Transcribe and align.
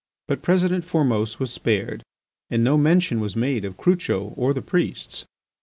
But 0.27 0.41
President 0.41 0.83
Formose 0.83 1.37
was 1.39 1.53
spared 1.53 2.01
and 2.49 2.63
no 2.63 2.75
mention 2.75 3.19
was 3.19 3.35
made 3.35 3.63
of 3.63 3.77
Crucho 3.77 4.29
or 4.35 4.51
the 4.51 4.63
priests. 4.63 5.25